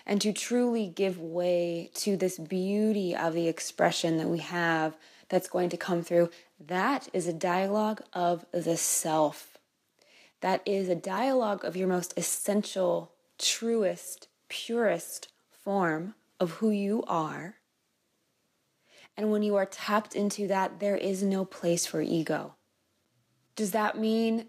and 0.07 0.21
to 0.21 0.33
truly 0.33 0.87
give 0.87 1.19
way 1.19 1.91
to 1.95 2.17
this 2.17 2.39
beauty 2.39 3.17
of 3.17 3.35
the 3.35 3.49
expression 3.49 4.17
that 4.19 4.29
we 4.29 4.39
have 4.39 4.97
that's 5.31 5.49
going 5.49 5.71
to 5.71 5.77
come 5.79 6.03
through. 6.03 6.29
That 6.59 7.09
is 7.15 7.27
a 7.27 7.33
dialogue 7.33 8.03
of 8.13 8.45
the 8.53 8.77
self. 8.77 9.57
That 10.43 10.61
is 10.67 10.89
a 10.89 10.95
dialogue 10.95 11.65
of 11.65 11.77
your 11.77 11.89
most 11.89 12.13
essential, 12.17 13.13
truest, 13.39 14.29
purest 14.49 15.29
form 15.51 16.15
of 16.39 16.53
who 16.53 16.71
you 16.71 17.03
are. 17.07 17.57
And 19.17 19.31
when 19.31 19.43
you 19.43 19.57
are 19.57 19.67
tapped 19.67 20.15
into 20.15 20.47
that, 20.49 20.81
there 20.81 20.97
is 20.97 21.23
no 21.23 21.45
place 21.45 21.87
for 21.87 22.01
ego. 22.01 22.55
Does 23.57 23.73
that 23.73 23.99
mean 23.99 24.47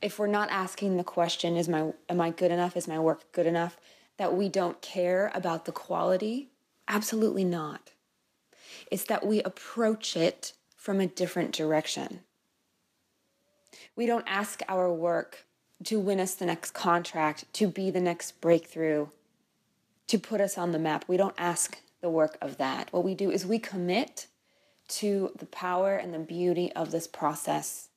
if 0.00 0.18
we're 0.18 0.26
not 0.26 0.50
asking 0.50 0.96
the 0.96 1.04
question, 1.04 1.56
is 1.56 1.68
my 1.68 1.92
am 2.08 2.20
I 2.20 2.30
good 2.30 2.50
enough? 2.50 2.76
Is 2.76 2.88
my 2.88 2.98
work 2.98 3.30
good 3.32 3.46
enough? 3.46 3.78
That 4.16 4.34
we 4.34 4.48
don't 4.48 4.80
care 4.82 5.30
about 5.34 5.64
the 5.64 5.72
quality? 5.72 6.50
Absolutely 6.88 7.44
not. 7.44 7.92
It's 8.92 9.04
that 9.04 9.26
we 9.26 9.42
approach 9.42 10.18
it 10.18 10.52
from 10.76 11.00
a 11.00 11.06
different 11.06 11.52
direction. 11.52 12.20
We 13.96 14.04
don't 14.04 14.28
ask 14.28 14.60
our 14.68 14.92
work 14.92 15.46
to 15.84 15.98
win 15.98 16.20
us 16.20 16.34
the 16.34 16.44
next 16.44 16.72
contract, 16.72 17.50
to 17.54 17.66
be 17.68 17.90
the 17.90 18.02
next 18.02 18.42
breakthrough, 18.42 19.06
to 20.08 20.18
put 20.18 20.42
us 20.42 20.58
on 20.58 20.72
the 20.72 20.78
map. 20.78 21.06
We 21.08 21.16
don't 21.16 21.34
ask 21.38 21.80
the 22.02 22.10
work 22.10 22.36
of 22.42 22.58
that. 22.58 22.92
What 22.92 23.02
we 23.02 23.14
do 23.14 23.30
is 23.30 23.46
we 23.46 23.58
commit 23.58 24.26
to 24.88 25.32
the 25.38 25.46
power 25.46 25.96
and 25.96 26.12
the 26.12 26.18
beauty 26.18 26.70
of 26.72 26.90
this 26.90 27.06
process. 27.06 27.88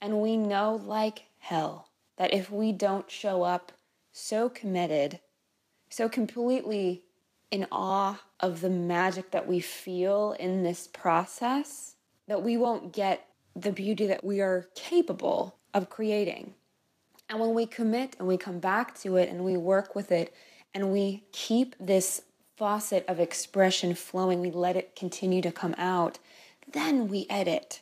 And 0.00 0.22
we 0.22 0.36
know, 0.36 0.76
like 0.76 1.24
hell, 1.38 1.88
that 2.18 2.32
if 2.32 2.52
we 2.52 2.70
don't 2.70 3.10
show 3.10 3.42
up 3.42 3.72
so 4.12 4.48
committed, 4.48 5.18
so 5.90 6.08
completely 6.08 7.02
in 7.50 7.66
awe 7.72 8.20
of 8.40 8.60
the 8.60 8.70
magic 8.70 9.30
that 9.30 9.46
we 9.46 9.60
feel 9.60 10.32
in 10.38 10.62
this 10.62 10.86
process 10.86 11.94
that 12.26 12.42
we 12.42 12.56
won't 12.56 12.92
get 12.92 13.26
the 13.56 13.72
beauty 13.72 14.06
that 14.06 14.22
we 14.22 14.40
are 14.40 14.68
capable 14.74 15.56
of 15.74 15.90
creating. 15.90 16.54
And 17.28 17.40
when 17.40 17.54
we 17.54 17.66
commit 17.66 18.16
and 18.18 18.28
we 18.28 18.36
come 18.36 18.58
back 18.58 18.98
to 19.00 19.16
it 19.16 19.28
and 19.28 19.44
we 19.44 19.56
work 19.56 19.94
with 19.94 20.12
it 20.12 20.34
and 20.74 20.92
we 20.92 21.24
keep 21.32 21.74
this 21.80 22.22
faucet 22.56 23.04
of 23.08 23.20
expression 23.20 23.94
flowing, 23.94 24.40
we 24.40 24.50
let 24.50 24.76
it 24.76 24.96
continue 24.96 25.42
to 25.42 25.52
come 25.52 25.74
out, 25.78 26.18
then 26.72 27.08
we 27.08 27.26
edit. 27.30 27.80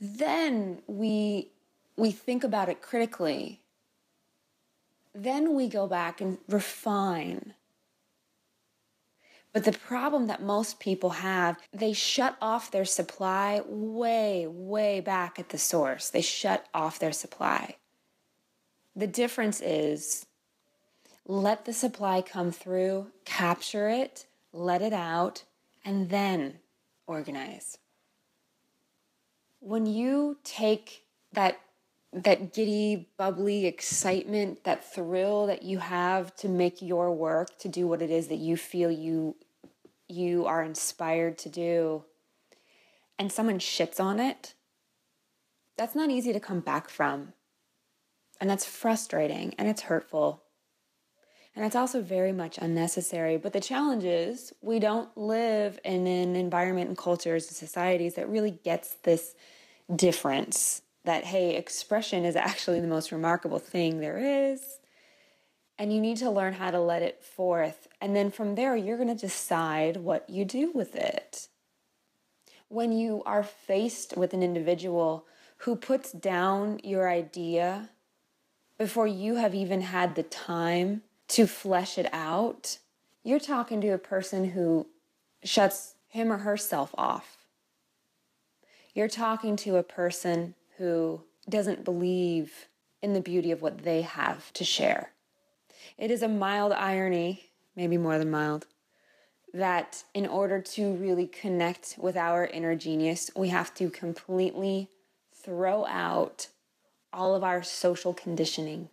Then 0.00 0.82
we 0.86 1.48
we 1.96 2.10
think 2.10 2.42
about 2.42 2.68
it 2.68 2.80
critically. 2.80 3.60
Then 5.14 5.54
we 5.54 5.68
go 5.68 5.86
back 5.86 6.20
and 6.20 6.38
refine 6.48 7.52
but 9.52 9.64
the 9.64 9.72
problem 9.72 10.26
that 10.28 10.42
most 10.42 10.80
people 10.80 11.10
have, 11.10 11.58
they 11.72 11.92
shut 11.92 12.36
off 12.40 12.70
their 12.70 12.86
supply 12.86 13.60
way, 13.66 14.46
way 14.46 15.00
back 15.00 15.38
at 15.38 15.50
the 15.50 15.58
source. 15.58 16.08
They 16.08 16.22
shut 16.22 16.66
off 16.72 16.98
their 16.98 17.12
supply. 17.12 17.76
The 18.96 19.06
difference 19.06 19.60
is 19.60 20.26
let 21.26 21.66
the 21.66 21.72
supply 21.72 22.22
come 22.22 22.50
through, 22.50 23.08
capture 23.24 23.88
it, 23.88 24.26
let 24.52 24.82
it 24.82 24.92
out, 24.92 25.44
and 25.84 26.08
then 26.08 26.58
organize. 27.06 27.78
When 29.60 29.86
you 29.86 30.38
take 30.44 31.04
that 31.32 31.60
that 32.12 32.52
giddy, 32.52 33.08
bubbly 33.16 33.66
excitement, 33.66 34.64
that 34.64 34.84
thrill 34.84 35.46
that 35.46 35.62
you 35.62 35.78
have 35.78 36.34
to 36.36 36.48
make 36.48 36.82
your 36.82 37.10
work, 37.12 37.58
to 37.58 37.68
do 37.68 37.86
what 37.86 38.02
it 38.02 38.10
is 38.10 38.28
that 38.28 38.36
you 38.36 38.56
feel 38.56 38.90
you 38.90 39.36
you 40.08 40.44
are 40.44 40.62
inspired 40.62 41.38
to 41.38 41.48
do, 41.48 42.04
and 43.18 43.32
someone 43.32 43.58
shits 43.58 43.98
on 43.98 44.20
it, 44.20 44.54
that's 45.76 45.94
not 45.94 46.10
easy 46.10 46.32
to 46.32 46.40
come 46.40 46.60
back 46.60 46.90
from. 46.90 47.32
And 48.40 48.50
that's 48.50 48.64
frustrating 48.64 49.54
and 49.56 49.68
it's 49.68 49.82
hurtful. 49.82 50.42
And 51.54 51.64
it's 51.64 51.76
also 51.76 52.02
very 52.02 52.32
much 52.32 52.58
unnecessary. 52.58 53.36
But 53.36 53.52
the 53.52 53.60
challenge 53.60 54.04
is 54.04 54.52
we 54.60 54.78
don't 54.78 55.16
live 55.16 55.78
in 55.84 56.06
an 56.06 56.34
environment 56.34 56.88
and 56.88 56.98
cultures 56.98 57.46
and 57.46 57.56
societies 57.56 58.14
that 58.14 58.28
really 58.28 58.50
gets 58.50 58.94
this 59.02 59.34
difference 59.94 60.82
that, 61.04 61.24
hey, 61.24 61.56
expression 61.56 62.24
is 62.24 62.36
actually 62.36 62.80
the 62.80 62.86
most 62.86 63.12
remarkable 63.12 63.58
thing 63.58 63.98
there 63.98 64.18
is. 64.18 64.78
And 65.78 65.92
you 65.92 66.00
need 66.00 66.18
to 66.18 66.30
learn 66.30 66.52
how 66.54 66.70
to 66.70 66.80
let 66.80 67.02
it 67.02 67.22
forth. 67.22 67.88
And 68.00 68.14
then 68.14 68.30
from 68.30 68.54
there, 68.54 68.76
you're 68.76 68.96
going 68.96 69.08
to 69.08 69.14
decide 69.14 69.96
what 69.96 70.28
you 70.30 70.44
do 70.44 70.70
with 70.72 70.94
it. 70.94 71.48
When 72.68 72.92
you 72.92 73.22
are 73.26 73.42
faced 73.42 74.16
with 74.16 74.32
an 74.32 74.42
individual 74.42 75.26
who 75.58 75.76
puts 75.76 76.12
down 76.12 76.80
your 76.84 77.08
idea 77.08 77.90
before 78.78 79.06
you 79.06 79.36
have 79.36 79.54
even 79.54 79.80
had 79.80 80.14
the 80.14 80.22
time 80.22 81.02
to 81.28 81.46
flesh 81.46 81.98
it 81.98 82.08
out, 82.12 82.78
you're 83.24 83.40
talking 83.40 83.80
to 83.80 83.88
a 83.88 83.98
person 83.98 84.50
who 84.50 84.86
shuts 85.42 85.94
him 86.08 86.32
or 86.32 86.38
herself 86.38 86.94
off. 86.96 87.46
You're 88.94 89.08
talking 89.08 89.56
to 89.56 89.76
a 89.76 89.82
person 89.82 90.54
who 90.82 91.20
doesn't 91.48 91.84
believe 91.84 92.66
in 93.02 93.12
the 93.12 93.20
beauty 93.20 93.52
of 93.52 93.62
what 93.62 93.84
they 93.84 94.02
have 94.02 94.52
to 94.52 94.64
share. 94.64 95.12
It 95.96 96.10
is 96.10 96.22
a 96.22 96.28
mild 96.28 96.72
irony, 96.72 97.50
maybe 97.76 97.96
more 97.96 98.18
than 98.18 98.32
mild, 98.32 98.66
that 99.54 100.02
in 100.12 100.26
order 100.26 100.60
to 100.60 100.94
really 100.94 101.28
connect 101.28 101.94
with 101.98 102.16
our 102.16 102.46
inner 102.46 102.74
genius, 102.74 103.30
we 103.36 103.50
have 103.50 103.72
to 103.74 103.90
completely 103.90 104.88
throw 105.32 105.86
out 105.86 106.48
all 107.12 107.36
of 107.36 107.44
our 107.44 107.62
social 107.62 108.12
conditioning, 108.12 108.88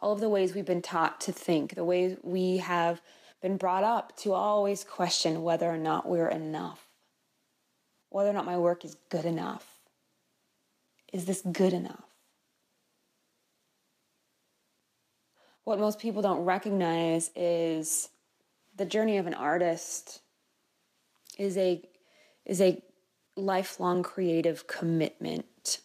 all 0.00 0.10
of 0.10 0.18
the 0.18 0.28
ways 0.28 0.54
we've 0.54 0.64
been 0.64 0.82
taught 0.82 1.20
to 1.20 1.30
think, 1.30 1.76
the 1.76 1.84
ways 1.84 2.16
we 2.24 2.56
have 2.56 3.00
been 3.40 3.56
brought 3.56 3.84
up 3.84 4.16
to 4.16 4.32
always 4.32 4.82
question 4.82 5.44
whether 5.44 5.70
or 5.70 5.78
not 5.78 6.08
we're 6.08 6.30
enough, 6.30 6.88
whether 8.08 8.30
or 8.30 8.32
not 8.32 8.44
my 8.44 8.58
work 8.58 8.84
is 8.84 8.96
good 9.08 9.24
enough. 9.24 9.75
Is 11.12 11.24
this 11.24 11.42
good 11.42 11.72
enough? 11.72 12.04
What 15.64 15.78
most 15.78 15.98
people 15.98 16.22
don't 16.22 16.44
recognize 16.44 17.30
is 17.34 18.08
the 18.76 18.84
journey 18.84 19.18
of 19.18 19.26
an 19.26 19.34
artist 19.34 20.20
is 21.38 21.56
a 21.56 21.82
is 22.44 22.60
a 22.60 22.82
lifelong 23.36 24.02
creative 24.02 24.66
commitment. 24.66 25.80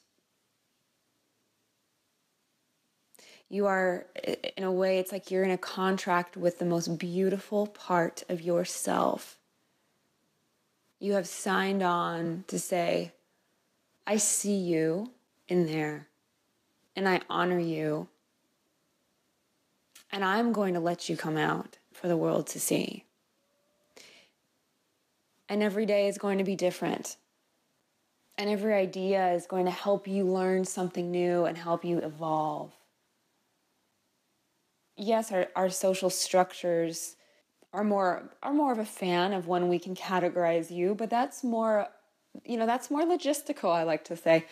You 3.49 3.65
are, 3.65 4.05
in 4.55 4.63
a 4.63 4.71
way, 4.71 4.99
it's 4.99 5.11
like 5.11 5.29
you're 5.29 5.43
in 5.43 5.51
a 5.51 5.57
contract 5.57 6.37
with 6.37 6.59
the 6.59 6.65
most 6.65 6.97
beautiful 6.97 7.67
part 7.67 8.23
of 8.29 8.39
yourself. 8.39 9.37
You 10.99 11.13
have 11.13 11.27
signed 11.27 11.83
on 11.83 12.45
to 12.47 12.57
say, 12.57 13.11
I 14.05 14.17
see 14.17 14.55
you 14.55 15.11
in 15.47 15.67
there 15.67 16.07
and 16.95 17.07
I 17.07 17.21
honor 17.29 17.59
you. 17.59 18.07
And 20.11 20.25
I'm 20.25 20.51
going 20.51 20.73
to 20.73 20.79
let 20.79 21.07
you 21.07 21.15
come 21.15 21.37
out 21.37 21.77
for 21.93 22.07
the 22.07 22.17
world 22.17 22.47
to 22.47 22.59
see. 22.59 23.05
And 25.47 25.63
every 25.63 25.85
day 25.85 26.07
is 26.07 26.17
going 26.17 26.37
to 26.37 26.43
be 26.43 26.55
different. 26.55 27.17
And 28.37 28.49
every 28.49 28.73
idea 28.73 29.33
is 29.33 29.45
going 29.45 29.65
to 29.65 29.71
help 29.71 30.07
you 30.07 30.25
learn 30.25 30.65
something 30.65 31.11
new 31.11 31.45
and 31.45 31.57
help 31.57 31.85
you 31.85 31.99
evolve. 31.99 32.73
Yes, 34.97 35.31
our, 35.31 35.47
our 35.55 35.69
social 35.69 36.09
structures 36.09 37.15
are 37.73 37.83
more 37.83 38.29
are 38.43 38.53
more 38.53 38.71
of 38.71 38.79
a 38.79 38.85
fan 38.85 39.31
of 39.31 39.47
when 39.47 39.69
we 39.69 39.79
can 39.79 39.95
categorize 39.95 40.71
you, 40.71 40.93
but 40.93 41.09
that's 41.09 41.43
more 41.43 41.87
you 42.45 42.57
know, 42.57 42.65
that's 42.65 42.89
more 42.89 43.03
logistical, 43.03 43.71
I 43.71 43.83
like 43.83 44.03
to 44.05 44.15
say. 44.15 44.45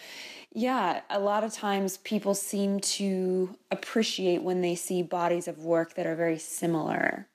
Yeah, 0.52 1.02
a 1.10 1.20
lot 1.20 1.44
of 1.44 1.54
times 1.54 1.98
people 1.98 2.34
seem 2.34 2.80
to 2.82 3.56
appreciate 3.72 4.42
when 4.44 4.62
they 4.62 4.76
see 4.76 5.02
bodies 5.02 5.48
of 5.48 5.64
work 5.64 5.96
that 5.96 6.06
are 6.06 6.16
very 6.16 6.40
similar. 6.40 7.28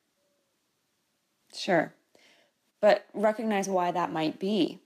Sure. 1.54 1.94
But 2.80 3.06
recognize 3.14 3.68
why 3.68 3.92
that 3.92 4.12
might 4.12 4.38
be. 4.38 4.80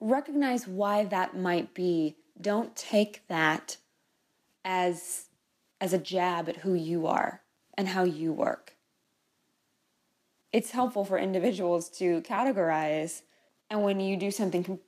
Recognize 0.00 0.66
why 0.66 1.04
that 1.04 1.36
might 1.36 1.74
be. 1.74 2.16
Don't 2.40 2.74
take 2.74 3.26
that 3.28 3.76
as 4.64 5.26
as 5.80 5.92
a 5.92 5.98
jab 5.98 6.48
at 6.48 6.58
who 6.58 6.74
you 6.74 7.06
are 7.06 7.40
and 7.74 7.88
how 7.88 8.04
you 8.04 8.32
work. 8.32 8.76
It's 10.52 10.72
helpful 10.72 11.04
for 11.04 11.18
individuals 11.18 11.88
to 11.98 12.20
categorize 12.22 13.22
and 13.70 13.84
when 13.84 14.00
you 14.00 14.16
do 14.16 14.30
something 14.30 14.80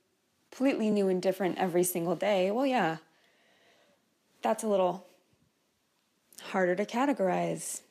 completely 0.51 0.89
new 0.89 1.07
and 1.07 1.21
different 1.21 1.57
every 1.57 1.83
single 1.83 2.15
day, 2.15 2.51
well, 2.51 2.65
yeah, 2.65 2.97
that's 4.41 4.63
a 4.63 4.67
little 4.67 5.07
harder 6.41 6.75
to 6.75 6.85
categorize. 6.85 7.81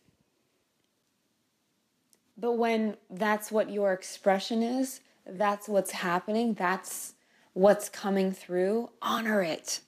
But 2.36 2.52
when 2.52 2.96
that's 3.08 3.50
what 3.50 3.70
your 3.70 3.92
expression 3.92 4.62
is, 4.62 5.00
that's 5.26 5.68
what's 5.68 5.92
happening, 5.92 6.54
that's 6.54 7.14
what's 7.54 7.88
coming 7.88 8.32
through, 8.32 8.90
honor 9.00 9.42
it. 9.42 9.80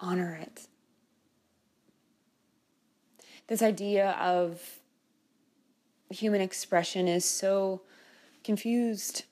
Honor 0.00 0.38
it. 0.40 0.66
This 3.46 3.62
idea 3.62 4.10
of 4.20 4.80
human 6.10 6.40
expression 6.40 7.08
is 7.08 7.24
so 7.24 7.82
confused. 8.48 9.24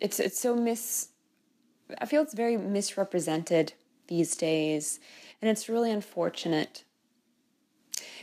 It's 0.00 0.18
it's 0.18 0.40
so 0.40 0.56
mis 0.56 1.08
I 2.00 2.06
feel 2.06 2.22
it's 2.22 2.32
very 2.32 2.56
misrepresented 2.56 3.74
these 4.08 4.34
days 4.34 4.98
and 5.42 5.50
it's 5.50 5.68
really 5.68 5.90
unfortunate 5.90 6.82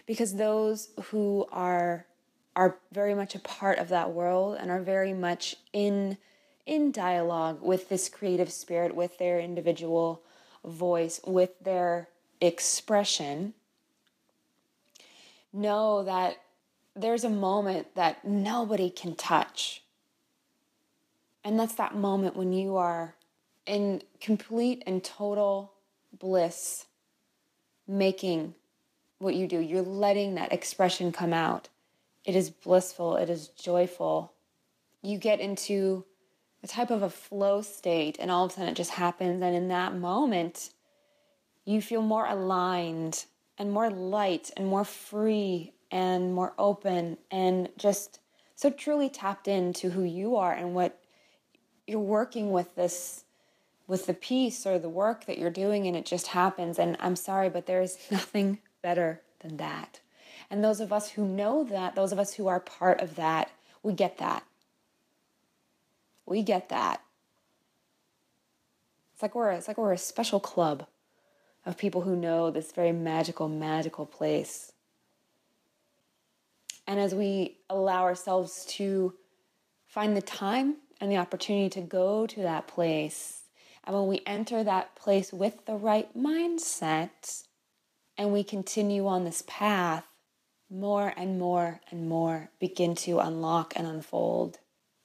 because 0.07 0.33
those 0.33 0.89
who 1.05 1.45
are 1.51 2.07
are 2.55 2.79
very 2.91 3.13
much 3.13 3.35
a 3.35 3.39
part 3.57 3.77
of 3.77 3.89
that 3.89 4.11
world 4.11 4.57
and 4.59 4.71
are 4.71 4.81
very 4.81 5.13
much 5.13 5.55
in 5.71 6.17
in 6.65 6.91
dialogue 6.91 7.61
with 7.61 7.89
this 7.89 8.09
creative 8.09 8.51
spirit 8.51 8.95
with 8.95 9.19
their 9.19 9.39
individual 9.39 10.23
voice 10.65 11.21
with 11.27 11.51
their 11.61 12.09
expression 12.41 13.53
know 15.53 16.03
that 16.03 16.37
there's 16.95 17.23
a 17.23 17.29
moment 17.29 17.93
that 17.93 18.25
nobody 18.25 18.89
can 18.89 19.13
touch 19.13 19.82
and 21.43 21.59
that's 21.59 21.75
that 21.75 21.95
moment 21.95 22.35
when 22.35 22.53
you 22.53 22.77
are 22.77 23.15
in 23.65 24.01
complete 24.19 24.83
and 24.85 25.03
total 25.03 25.73
bliss 26.17 26.85
making 27.87 28.55
what 29.19 29.35
you 29.35 29.47
do. 29.47 29.59
You're 29.59 29.81
letting 29.81 30.35
that 30.35 30.53
expression 30.53 31.11
come 31.11 31.33
out. 31.33 31.69
It 32.25 32.35
is 32.35 32.49
blissful, 32.49 33.17
it 33.17 33.29
is 33.29 33.49
joyful. 33.49 34.33
You 35.01 35.17
get 35.17 35.39
into 35.39 36.05
a 36.63 36.67
type 36.67 36.91
of 36.91 37.03
a 37.03 37.09
flow 37.09 37.61
state, 37.61 38.17
and 38.19 38.31
all 38.31 38.45
of 38.45 38.51
a 38.51 38.53
sudden 38.53 38.69
it 38.69 38.75
just 38.75 38.91
happens. 38.91 39.43
And 39.43 39.55
in 39.55 39.67
that 39.67 39.95
moment, 39.95 40.69
you 41.65 41.81
feel 41.81 42.01
more 42.01 42.25
aligned 42.25 43.25
and 43.57 43.71
more 43.71 43.89
light 43.89 44.51
and 44.55 44.67
more 44.67 44.85
free 44.85 45.73
and 45.91 46.33
more 46.33 46.53
open 46.57 47.17
and 47.29 47.69
just 47.77 48.19
so 48.55 48.69
truly 48.69 49.09
tapped 49.09 49.47
into 49.47 49.89
who 49.89 50.03
you 50.03 50.35
are 50.35 50.53
and 50.53 50.73
what 50.73 51.02
you're 51.93 52.01
working 52.01 52.51
with 52.51 52.75
this 52.75 53.23
with 53.87 54.05
the 54.05 54.13
piece 54.13 54.65
or 54.65 54.79
the 54.79 54.89
work 54.89 55.25
that 55.25 55.37
you're 55.37 55.49
doing 55.49 55.87
and 55.87 55.95
it 55.95 56.05
just 56.05 56.27
happens 56.27 56.79
and 56.79 56.97
I'm 56.99 57.15
sorry 57.15 57.49
but 57.49 57.67
there 57.67 57.81
is 57.81 57.97
nothing 58.11 58.59
better 58.81 59.21
than 59.39 59.57
that. 59.57 59.99
And 60.49 60.63
those 60.63 60.79
of 60.79 60.91
us 60.91 61.11
who 61.11 61.25
know 61.25 61.63
that, 61.63 61.95
those 61.95 62.11
of 62.11 62.19
us 62.19 62.33
who 62.33 62.47
are 62.47 62.59
part 62.59 63.01
of 63.01 63.15
that, 63.15 63.49
we 63.81 63.93
get 63.93 64.17
that. 64.17 64.43
We 66.25 66.43
get 66.43 66.69
that. 66.69 67.01
It's 69.13 69.21
like 69.21 69.35
we're 69.35 69.51
it's 69.51 69.67
like 69.67 69.77
we're 69.77 69.93
a 69.93 69.97
special 69.97 70.39
club 70.39 70.87
of 71.65 71.77
people 71.77 72.01
who 72.01 72.15
know 72.15 72.51
this 72.51 72.71
very 72.71 72.91
magical 72.91 73.47
magical 73.47 74.05
place. 74.05 74.71
And 76.87 76.99
as 76.99 77.15
we 77.15 77.57
allow 77.69 78.03
ourselves 78.03 78.65
to 78.77 79.13
find 79.87 80.17
the 80.17 80.21
time 80.21 80.77
and 81.03 81.11
the 81.11 81.17
opportunity 81.17 81.67
to 81.67 81.81
go 81.81 82.25
to 82.25 82.41
that 82.43 82.65
place. 82.65 83.41
And 83.83 83.93
when 83.93 84.07
we 84.07 84.21
enter 84.25 84.63
that 84.63 84.95
place 84.95 85.33
with 85.33 85.65
the 85.65 85.75
right 85.75 86.07
mindset 86.17 87.43
and 88.17 88.31
we 88.31 88.41
continue 88.41 89.05
on 89.05 89.25
this 89.25 89.43
path, 89.45 90.05
more 90.69 91.13
and 91.17 91.37
more 91.37 91.81
and 91.91 92.07
more 92.07 92.51
begin 92.57 92.95
to 92.95 93.19
unlock 93.19 93.73
and 93.75 93.85
unfold, 93.85 94.59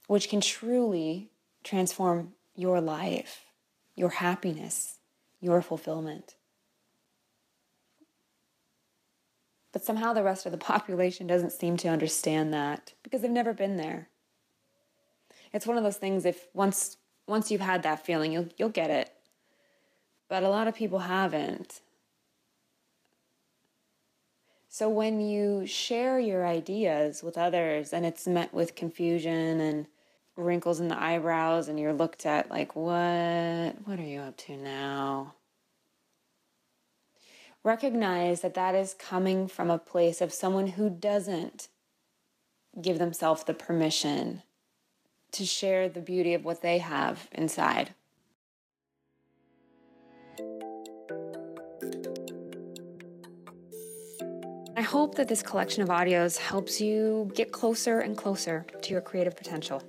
which 0.07 0.29
can 0.29 0.41
truly 0.41 1.33
transform 1.65 2.35
your 2.55 2.81
life, 2.81 3.47
your 3.97 4.11
happiness, 4.11 5.01
your 5.41 5.61
fulfillment. 5.61 6.37
But 9.73 9.85
somehow 9.85 10.13
the 10.13 10.23
rest 10.23 10.47
of 10.47 10.53
the 10.53 10.59
population 10.75 11.27
doesn't 11.27 11.51
seem 11.51 11.77
to 11.79 11.89
understand 11.89 12.55
that 12.55 12.93
because 13.03 13.23
they've 13.23 13.31
never 13.33 13.53
been 13.53 13.77
there 13.77 14.11
it's 15.53 15.67
one 15.67 15.77
of 15.77 15.85
those 15.85 15.97
things 15.97 16.25
if 16.25 16.47
once 16.55 16.97
once 17.27 17.51
you've 17.51 17.61
had 17.61 17.83
that 17.83 18.05
feeling, 18.05 18.33
you'll 18.33 18.49
you'll 18.57 18.69
get 18.71 18.91
it. 18.91 19.13
But 20.29 20.43
a 20.43 20.49
lot 20.49 20.69
of 20.69 20.75
people 20.75 21.01
haven't. 21.01 21.81
So 24.69 24.89
when 24.89 25.21
you 25.21 25.67
share 25.67 26.19
your 26.19 26.47
ideas 26.47 27.23
with 27.23 27.39
others 27.39 27.93
and 27.93 28.05
it's 28.05 28.27
met 28.27 28.53
with 28.53 28.75
confusion 28.75 29.61
and 29.61 29.87
wrinkles 30.37 30.79
in 30.79 30.89
the 30.89 31.03
eyebrows 31.03 31.69
and 31.69 31.81
you're 31.81 31.93
looked 31.93 32.25
at 32.25 32.51
like 32.51 32.77
what 32.77 33.75
what 33.85 33.99
are 33.99 34.03
you 34.03 34.21
up 34.21 34.37
to 34.39 34.57
now? 34.57 35.35
Recognize 37.65 38.41
that 38.43 38.55
that 38.55 38.75
is 38.75 38.95
coming 38.95 39.49
from 39.49 39.71
a 39.71 39.79
place 39.79 40.21
of 40.21 40.33
someone 40.33 40.69
who 40.69 40.89
doesn't 40.89 41.69
give 42.81 42.99
themselves 42.99 43.45
the 43.45 43.55
permission 43.55 44.43
to 45.33 45.45
share 45.45 45.89
the 45.89 46.01
beauty 46.01 46.35
of 46.35 46.45
what 46.45 46.63
they 46.63 46.79
have 46.79 47.29
inside. 47.33 47.95
I 54.77 54.83
hope 54.83 55.17
that 55.17 55.27
this 55.27 55.43
collection 55.43 55.83
of 55.83 55.89
audios 55.89 56.39
helps 56.39 56.81
you 56.81 57.31
get 57.35 57.51
closer 57.51 57.99
and 57.99 58.17
closer 58.17 58.65
to 58.83 58.91
your 58.93 59.01
creative 59.01 59.37
potential. 59.37 59.83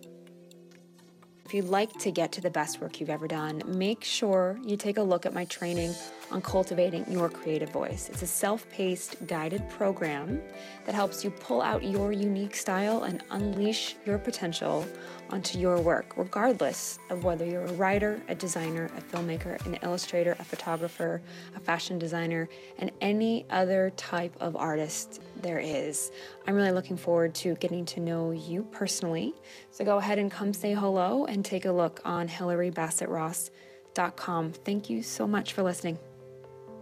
If 1.50 1.56
you'd 1.56 1.66
like 1.66 1.92
to 2.00 2.12
get 2.12 2.32
to 2.34 2.42
the 2.42 2.50
best 2.52 2.80
work 2.80 3.00
you've 3.00 3.10
ever 3.10 3.28
done, 3.28 3.64
make 3.66 4.04
sure 4.04 4.60
you 4.64 4.78
take 4.78 4.98
a 4.98 5.02
look 5.02 5.26
at 5.26 5.34
my 5.34 5.46
training 5.46 5.96
on 6.30 6.44
cultivating 6.44 7.06
your 7.10 7.28
creative 7.28 7.72
voice. 7.72 8.08
It's 8.08 8.22
a 8.22 8.28
self 8.28 8.70
paced, 8.70 9.26
guided 9.26 9.68
program 9.68 10.42
that 10.86 10.94
helps 10.94 11.24
you 11.24 11.32
pull 11.32 11.64
out 11.64 11.84
your 11.84 12.12
unique 12.12 12.56
style 12.56 13.04
and 13.04 13.24
unleash 13.32 13.96
your 14.06 14.20
potential 14.20 14.86
onto 15.30 15.60
your 15.60 15.80
work, 15.80 16.14
regardless 16.18 17.00
of 17.10 17.24
whether 17.24 17.46
you're 17.46 17.64
a 17.66 17.72
writer, 17.74 18.20
a 18.28 18.36
designer, 18.36 18.90
a 18.98 19.02
filmmaker, 19.02 19.66
an 19.66 19.78
illustrator, 19.84 20.36
a 20.40 20.44
photographer, 20.44 21.22
a 21.56 21.60
fashion 21.60 22.00
designer, 22.00 22.50
and 22.78 22.92
any 23.02 23.46
other 23.50 23.92
type 23.96 24.36
of 24.40 24.56
artist 24.56 25.22
there 25.42 25.60
is. 25.60 26.12
I'm 26.48 26.56
really 26.56 26.72
looking 26.72 26.98
forward 26.98 27.36
to 27.36 27.54
getting 27.56 27.86
to 27.86 28.00
know 28.00 28.32
you 28.32 28.64
personally. 28.72 29.36
So 29.72 29.84
go 29.86 29.98
ahead 29.98 30.18
and 30.20 30.32
come 30.32 30.54
say 30.54 30.74
hello 30.74 31.26
and 31.26 31.46
take 31.46 31.66
a 31.66 31.72
look 31.72 32.02
on 32.06 32.28
HillaryBassettRoss.com. 32.28 34.54
Thank 34.54 34.90
you 34.90 35.04
so 35.04 35.28
much 35.28 35.54
for 35.54 35.62
listening. 35.64 36.00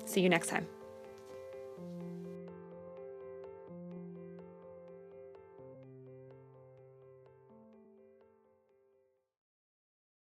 See 0.06 0.22
you 0.22 0.30
next 0.30 0.48
time. 0.48 0.77